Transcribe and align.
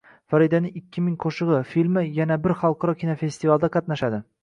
“Faridaning 0.33 0.79
ikki 0.79 1.03
ming 1.09 1.19
qo‘shig‘i” 1.27 1.61
filmi 1.75 2.05
yana 2.17 2.41
bir 2.49 2.59
xalqaro 2.65 2.99
kinofestivalda 3.07 3.75
qatnashadi 3.81 4.27